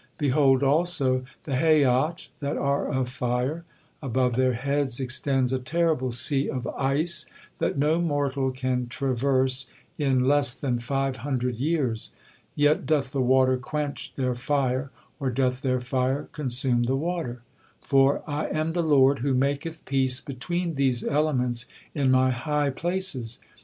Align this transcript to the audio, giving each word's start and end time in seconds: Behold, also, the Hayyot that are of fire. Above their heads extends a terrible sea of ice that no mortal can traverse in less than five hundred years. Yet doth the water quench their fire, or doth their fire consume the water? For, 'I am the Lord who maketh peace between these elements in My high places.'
Behold, 0.17 0.63
also, 0.63 1.25
the 1.43 1.51
Hayyot 1.57 2.29
that 2.39 2.57
are 2.57 2.87
of 2.87 3.07
fire. 3.07 3.65
Above 4.01 4.35
their 4.35 4.53
heads 4.53 4.99
extends 4.99 5.53
a 5.53 5.59
terrible 5.59 6.11
sea 6.11 6.49
of 6.49 6.65
ice 6.69 7.27
that 7.59 7.77
no 7.77 8.01
mortal 8.01 8.49
can 8.51 8.87
traverse 8.87 9.67
in 9.99 10.25
less 10.27 10.59
than 10.59 10.79
five 10.79 11.17
hundred 11.17 11.57
years. 11.57 12.09
Yet 12.55 12.87
doth 12.87 13.11
the 13.11 13.21
water 13.21 13.57
quench 13.57 14.15
their 14.15 14.33
fire, 14.33 14.89
or 15.19 15.29
doth 15.29 15.61
their 15.61 15.79
fire 15.79 16.29
consume 16.31 16.81
the 16.85 16.95
water? 16.95 17.43
For, 17.79 18.23
'I 18.25 18.47
am 18.47 18.73
the 18.73 18.81
Lord 18.81 19.19
who 19.19 19.35
maketh 19.35 19.85
peace 19.85 20.19
between 20.19 20.73
these 20.73 21.03
elements 21.03 21.67
in 21.93 22.09
My 22.09 22.31
high 22.31 22.71
places.' 22.71 23.39